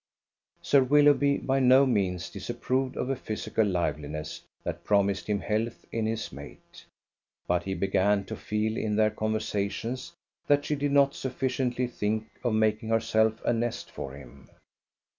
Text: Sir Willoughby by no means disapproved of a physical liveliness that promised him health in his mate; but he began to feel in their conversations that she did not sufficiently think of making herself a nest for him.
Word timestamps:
Sir 0.63 0.81
Willoughby 0.83 1.37
by 1.37 1.59
no 1.59 1.85
means 1.85 2.31
disapproved 2.31 2.97
of 2.97 3.11
a 3.11 3.15
physical 3.15 3.63
liveliness 3.67 4.41
that 4.63 4.83
promised 4.83 5.27
him 5.29 5.41
health 5.41 5.85
in 5.91 6.07
his 6.07 6.31
mate; 6.31 6.85
but 7.45 7.61
he 7.65 7.75
began 7.75 8.25
to 8.25 8.35
feel 8.35 8.77
in 8.77 8.95
their 8.95 9.11
conversations 9.11 10.13
that 10.47 10.65
she 10.65 10.73
did 10.73 10.91
not 10.91 11.13
sufficiently 11.13 11.85
think 11.85 12.25
of 12.43 12.55
making 12.55 12.89
herself 12.89 13.45
a 13.45 13.53
nest 13.53 13.91
for 13.91 14.13
him. 14.15 14.49